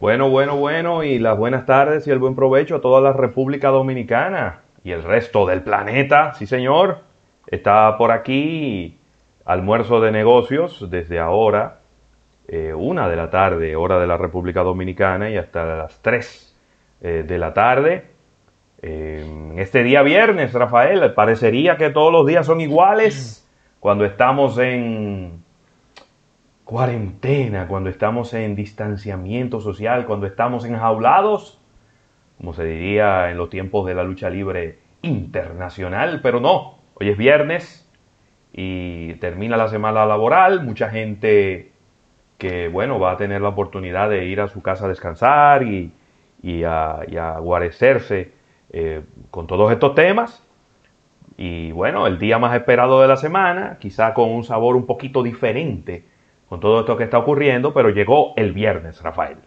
[0.00, 3.68] Bueno, bueno, bueno, y las buenas tardes y el buen provecho a toda la República
[3.68, 6.32] Dominicana y el resto del planeta.
[6.32, 7.00] Sí, señor.
[7.46, 8.96] Está por aquí
[9.44, 11.80] almuerzo de negocios desde ahora,
[12.48, 16.56] eh, una de la tarde, hora de la República Dominicana, y hasta las tres
[17.02, 18.06] eh, de la tarde.
[18.80, 23.46] Este día viernes, Rafael, parecería que todos los días son iguales
[23.80, 25.44] cuando estamos en
[26.70, 31.58] cuarentena, cuando estamos en distanciamiento social, cuando estamos enjaulados,
[32.38, 37.18] como se diría en los tiempos de la lucha libre internacional, pero no, hoy es
[37.18, 37.90] viernes
[38.52, 41.72] y termina la semana laboral, mucha gente
[42.38, 45.92] que, bueno, va a tener la oportunidad de ir a su casa a descansar y,
[46.62, 48.30] a, guarecerse
[48.72, 50.46] eh, con todos estos temas.
[51.36, 55.24] Y bueno, el día más esperado de la semana, quizá con un sabor un poquito
[55.24, 56.04] diferente
[56.50, 59.38] con todo esto que está ocurriendo, pero llegó el viernes, Rafael.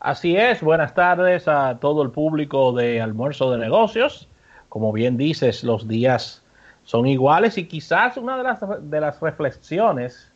[0.00, 4.28] Así es, buenas tardes a todo el público de Almuerzo de Negocios.
[4.68, 6.42] Como bien dices, los días
[6.82, 8.58] son iguales y quizás una de las,
[8.90, 10.32] de las reflexiones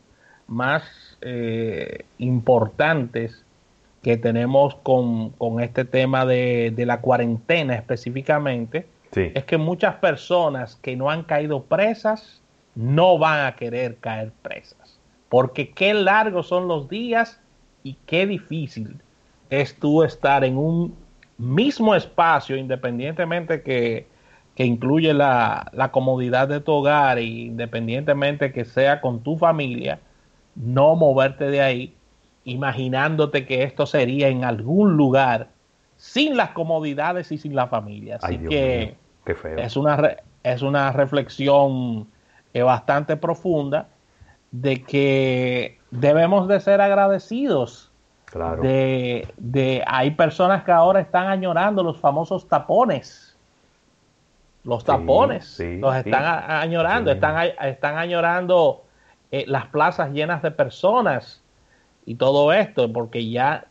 [0.47, 0.84] más
[1.20, 3.44] eh, importantes
[4.03, 11.10] que tenemos con, este tema de, la cuarentena específicamente es que muchas personas que no
[11.10, 12.41] han caído presas
[12.77, 15.02] no van a querer caer presas
[15.33, 17.41] porque qué largos son los días
[17.83, 19.00] y qué difícil
[19.48, 20.94] es tú estar en un
[21.38, 24.06] mismo espacio, independientemente que,
[24.56, 30.00] incluye la, la, comodidad de tu hogar e independientemente que sea con tu familia,
[30.54, 31.94] no moverte de ahí,
[32.44, 35.49] imaginándote que esto sería en algún lugar
[35.97, 38.19] sin las comodidades y sin la familia.
[38.20, 38.97] Así que
[39.56, 42.06] Es, una, es una reflexión
[42.53, 43.88] eh, bastante profunda
[44.52, 47.90] de que debemos de ser agradecidos.
[48.26, 48.62] Claro.
[48.62, 53.36] De, de, hay personas que ahora están añorando los famosos tapones.
[54.64, 58.84] Los tapones los están añorando, están, están añorando
[59.32, 61.42] eh, las plazas llenas de personas
[62.06, 63.66] y todo esto, porque ya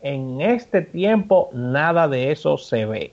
[0.00, 3.12] en este tiempo nada de eso se ve.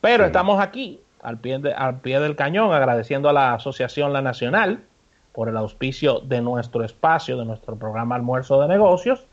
[0.00, 4.82] Pero estamos aquí, al pie, al pie del cañón, agradeciendo a la Asociación La Nacional,
[5.38, 9.24] por el auspicio de nuestro espacio, de nuestro programa Almuerzo de Negocios.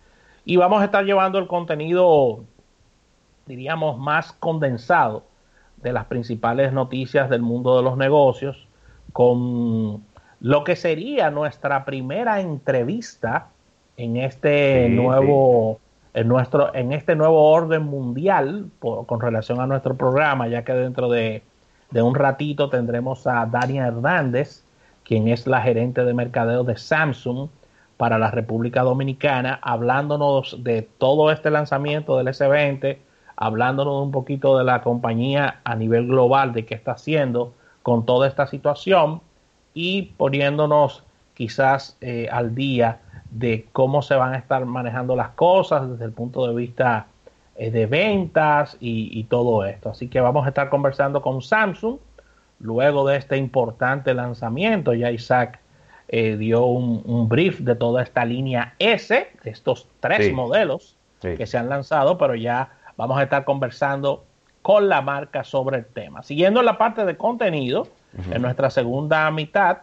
[0.45, 2.43] Y vamos a estar llevando el contenido,
[3.47, 5.23] diríamos, más condensado
[5.77, 8.67] de las principales noticias del mundo de los negocios,
[9.13, 10.03] con
[10.41, 13.47] lo que sería nuestra primera entrevista
[13.97, 15.79] en este nuevo,
[16.13, 21.09] En, nuestro, en este nuevo orden mundial con relación a nuestro programa, ya que dentro
[21.09, 21.41] de,
[21.89, 24.64] de un ratito tendremos a Dania Hernández,
[25.05, 27.47] quien es la gerente de mercadeo de Samsung
[27.95, 32.97] para la República Dominicana, hablándonos de todo este lanzamiento del S20,
[33.37, 38.27] hablándonos un poquito de la compañía a nivel global, de qué está haciendo con toda
[38.27, 39.21] esta situación
[39.73, 41.03] y poniéndonos
[41.35, 42.99] quizás eh, al día
[43.29, 47.07] de cómo se van a estar manejando las cosas desde el punto de vista
[47.55, 49.89] eh, de ventas y todo esto.
[49.89, 51.97] Así que vamos a estar conversando con Samsung
[52.59, 55.59] luego de este importante lanzamiento, ya Isaac
[56.07, 61.57] eh, dio un, brief de toda esta línea S, de estos tres modelos que se
[61.57, 64.23] han lanzado, pero ya vamos a estar conversando
[64.61, 66.21] con la marca sobre el tema.
[66.21, 67.87] Siguiendo la parte de contenido,
[68.31, 69.79] en nuestra segunda mitad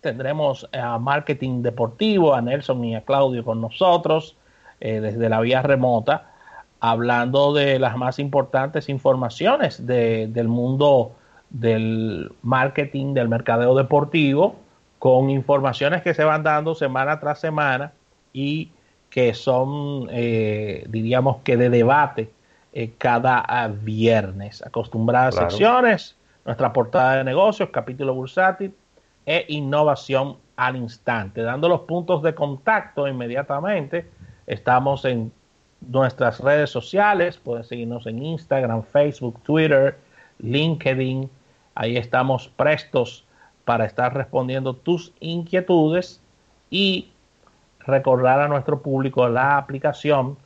[0.00, 4.36] tendremos a Marketing Deportivo, a Nelson y a Claudio con nosotros
[4.80, 6.30] eh, desde la vía remota,
[6.80, 11.12] hablando de las más importantes informaciones del mundo
[11.52, 14.56] del marketing, del mercadeo deportivo,
[14.98, 17.92] con informaciones que se van dando semana tras semana
[18.32, 18.70] y
[19.10, 22.30] que son, eh, diríamos que de debate
[22.72, 24.64] eh, cada ah, viernes.
[24.64, 26.16] Acostumbradas secciones,
[26.46, 28.74] nuestra portada de negocios, capítulo bursátil
[29.26, 31.42] e innovación al instante.
[31.42, 34.08] Dando los puntos de contacto inmediatamente,
[34.46, 35.30] estamos en
[35.86, 39.98] nuestras redes sociales, pueden seguirnos en Instagram, Facebook, Twitter,
[40.38, 41.28] LinkedIn,
[41.74, 43.24] Ahí estamos prestos
[43.64, 46.20] para estar respondiendo tus inquietudes
[46.70, 47.10] y
[47.80, 50.36] recordar a nuestro público la aplicación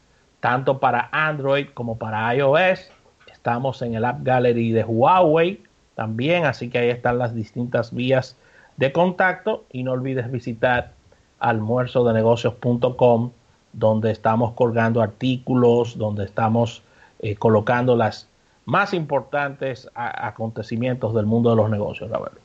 [0.41, 2.91] tanto para Android como para iOS.
[3.33, 5.63] Estamos en el App Gallery de Huawei
[5.95, 8.37] también, así que ahí están las distintas vías
[8.77, 10.93] de contacto y no olvides visitar
[11.41, 13.31] almuerzodenegocios.com
[13.73, 16.83] donde estamos colgando artículos, donde estamos
[17.21, 18.29] eh, colocando las
[18.67, 22.39] más importantes acontecimientos del mundo de los negocios, la verdad.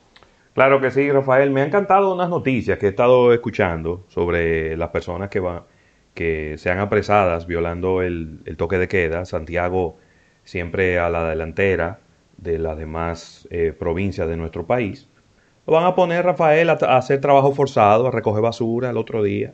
[0.53, 1.49] Claro que sí, Rafael.
[1.51, 5.63] Me han encantado unas noticias que he estado escuchando sobre las personas que van
[6.13, 9.25] que sean apresadas violando el, toque de queda.
[9.25, 9.97] Santiago
[10.43, 11.99] siempre a la delantera
[12.37, 15.07] de las demás eh, provincias de nuestro país.
[15.65, 19.53] Lo van a poner, Rafael, a, hacer trabajo forzado, a recoger basura el otro día.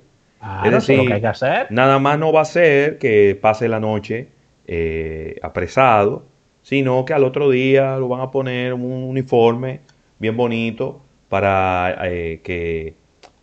[0.66, 1.68] es decir, que hay que hacer.
[1.70, 4.30] nada más no va a ser que pase la noche
[4.66, 6.26] eh, apresado,
[6.68, 9.80] sino que al otro día lo van a poner un uniforme
[10.20, 12.96] bien bonito para eh, que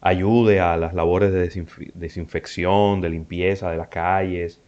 [0.02, 1.48] ayude a las labores de
[1.94, 4.60] desinfección, de limpieza de las calles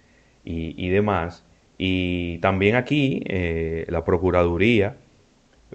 [0.42, 1.44] y, demás.
[1.76, 4.96] Y también aquí eh, la Procuraduría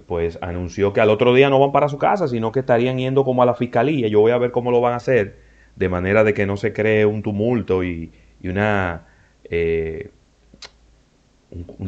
[0.06, 3.22] pues anunció que al otro día no van para su casa, sino que estarían yendo
[3.22, 4.08] como a la fiscalía.
[4.08, 5.36] Yo voy a ver cómo lo van a hacer,
[5.76, 8.10] de manera de que no se cree un tumulto y,
[8.42, 9.06] una...
[9.44, 10.10] Eh,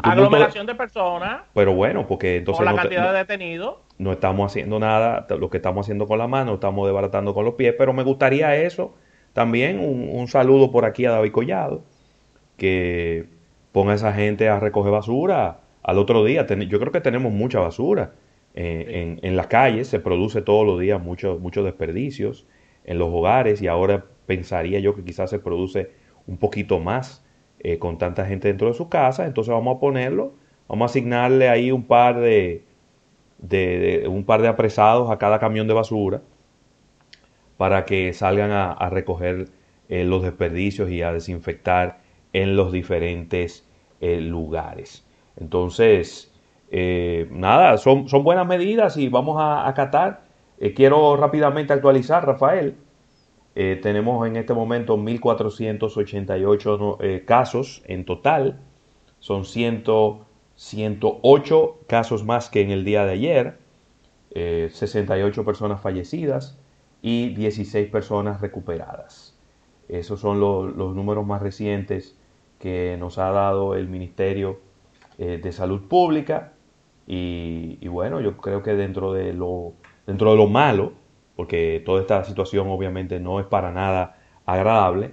[0.02, 1.42] Aglomeración de, personas.
[1.54, 2.64] Pero bueno, porque entonces...
[2.64, 6.26] Con la cantidad de detenidos no estamos haciendo nada, lo que estamos haciendo con la
[6.26, 8.94] mano, estamos desbaratando con los pies, pero me gustaría eso.
[9.32, 11.82] También un, saludo por aquí a David Collado,
[12.56, 13.26] que
[13.72, 16.46] ponga a esa gente a recoger basura al otro día.
[16.46, 18.12] yo creo que tenemos mucha basura
[18.54, 22.46] eh, en, las calles, se produce todos los días muchos muchos desperdicios
[22.84, 25.90] en los hogares y ahora pensaría yo que quizás se produce
[26.28, 27.23] un poquito más
[27.64, 30.34] eh, con tanta gente dentro de su casa, entonces vamos a ponerlo,
[30.68, 32.62] vamos a asignarle ahí un par de
[33.38, 36.22] de, un par de apresados a cada camión de basura
[37.56, 39.48] para que salgan a, recoger
[39.88, 42.00] eh, los desperdicios y a desinfectar
[42.34, 43.66] en los diferentes
[44.00, 45.06] eh, lugares.
[45.36, 46.30] Entonces,
[47.30, 50.24] nada, son, son, buenas medidas y vamos a acatar.
[50.76, 52.76] quiero rápidamente actualizar, Rafael.
[53.54, 58.60] Tenemos en este momento 1.488 casos en total.
[59.20, 59.84] Son 100
[60.56, 63.58] 108 casos más que en el día de ayer,
[64.34, 66.58] 68 eh, personas fallecidas
[67.02, 69.36] y 16 personas recuperadas.
[69.88, 72.16] Esos son los números más recientes
[72.58, 74.60] que nos ha dado el Ministerio
[75.18, 76.52] eh, de Salud Pública
[77.06, 79.74] y, bueno, yo creo que dentro de, lo,
[80.06, 80.92] dentro de lo malo,
[81.36, 85.12] porque toda esta situación obviamente no es para nada agradable,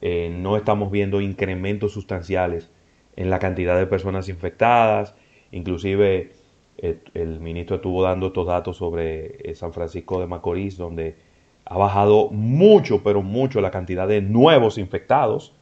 [0.00, 2.70] eh, no estamos viendo incrementos sustanciales
[3.16, 5.14] en la cantidad de personas infectadas.
[5.50, 6.32] Inclusive
[6.78, 11.16] eh, el ministro estuvo dando estos datos sobre eh, San Francisco de Macorís, donde
[11.64, 15.54] ha bajado mucho, pero mucho la cantidad de nuevos infectados.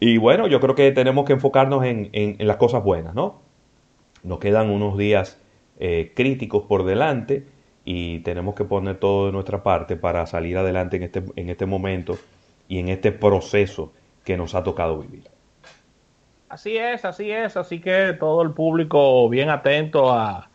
[0.00, 3.40] Y bueno, yo creo que tenemos que enfocarnos en, las cosas buenas, ¿no?
[4.22, 5.40] Nos quedan unos días
[6.14, 7.46] críticos por delante
[7.88, 11.66] y tenemos que poner todo de nuestra parte para salir adelante en este, en este
[11.66, 12.18] momento
[12.66, 13.92] y en este proceso
[14.24, 15.22] que nos ha tocado vivir.
[16.48, 17.56] Así es, así es.
[17.56, 20.50] Así que todo el público bien atento a,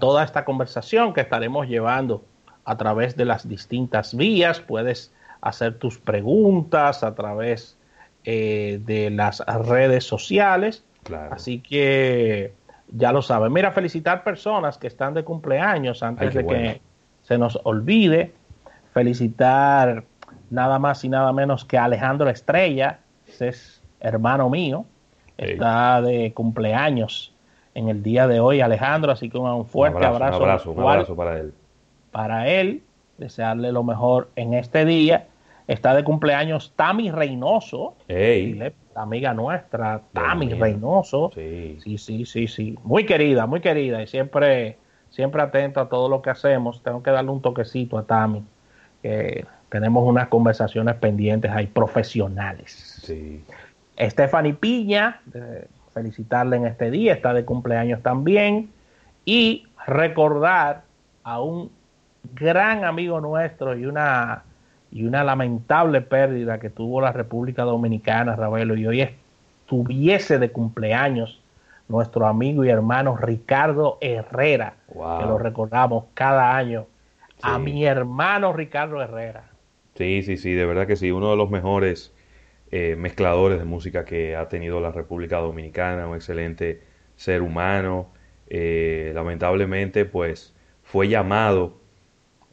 [0.00, 2.24] toda esta conversación que estaremos llevando
[2.66, 4.60] a través de las distintas vías.
[4.60, 7.78] Puedes hacer tus preguntas a través
[8.24, 10.84] eh, de las redes sociales.
[11.30, 12.52] Así que
[12.96, 13.52] ya lo saben.
[13.52, 16.80] Mira, felicitar personas que están de cumpleaños antes de que
[17.22, 18.32] se nos olvide.
[18.92, 20.04] Felicitar
[20.50, 24.86] nada más y nada menos que Alejandro Estrella, ese es hermano mío
[25.36, 27.32] está de cumpleaños
[27.74, 30.38] en el día de hoy, Alejandro, así que un fuerte abrazo.
[30.38, 31.52] Un abrazo, un abrazo para él.
[32.10, 32.82] Para él,
[33.18, 35.26] desearle lo mejor en este día.
[35.68, 37.96] Está de cumpleaños Tami Reynoso,
[38.94, 41.32] amiga nuestra, Tami Reynoso.
[41.34, 41.78] Sí.
[41.82, 42.78] sí, sí, sí, sí.
[42.84, 44.78] Muy querida, muy querida y siempre,
[45.10, 46.82] siempre atento a todo lo que hacemos.
[46.82, 48.44] Tengo que darle un toquecito a Tami,
[49.02, 53.00] que tenemos unas conversaciones pendientes ahí profesionales.
[53.02, 53.44] Sí.
[53.98, 55.20] Stephanie Piña,
[55.92, 58.70] felicitarle en este día, está de cumpleaños también.
[59.24, 60.82] Y recordar
[61.24, 61.70] a un
[62.34, 64.44] gran amigo nuestro y una,
[64.96, 71.38] y una lamentable pérdida que tuvo la República Dominicana, Ravelo, y hoy estuviese de cumpleaños
[71.86, 76.86] nuestro amigo y hermano Ricardo Herrera, que lo recordamos cada año.
[77.42, 79.50] A mi hermano Ricardo Herrera.
[79.96, 82.14] Sí, sí, sí, de verdad que sí, uno de los mejores
[82.70, 86.82] eh, mezcladores de música que ha tenido la República Dominicana, un excelente
[87.16, 88.08] ser humano.
[88.48, 91.76] Eh, lamentablemente, pues fue llamado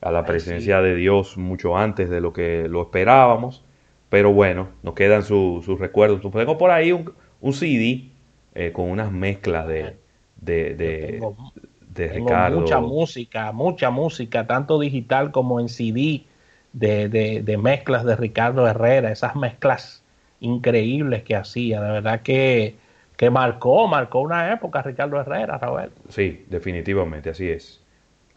[0.04, 3.64] a la presencia de Dios mucho antes de lo que lo esperábamos.
[4.10, 6.22] Pero bueno, nos quedan sus recuerdos.
[6.22, 8.10] Tengo por ahí un, un CD
[8.54, 9.96] eh, con unas mezclas de,
[10.40, 12.62] de, de, Ricardo.
[12.62, 16.26] Mucha música, mucha música, tanto digital como en CD
[16.74, 17.10] de,
[17.44, 20.04] de, mezclas de Ricardo Herrera, esas mezclas
[20.42, 21.82] increíbles que hacía.
[21.82, 22.76] De verdad que,
[23.18, 25.92] que marcó, marcó una época Ricardo Herrera, Raúl.
[26.10, 27.82] Sí, definitivamente, así es.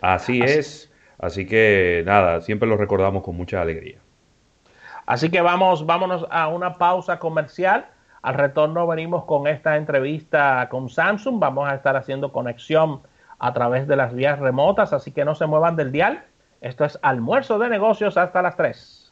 [0.00, 0.90] Así, es.
[1.18, 3.99] Así que nada, siempre lo recordamos con mucha alegría.
[5.06, 7.87] Así que vamos, vámonos a una pausa comercial.
[8.23, 11.38] Al retorno venimos con esta entrevista con Samsung.
[11.38, 13.00] Vamos a estar haciendo conexión
[13.38, 16.25] a través de las vías remotas, así que no se muevan del dial.
[16.61, 19.05] Esto es almuerzo de negocios hasta las 3.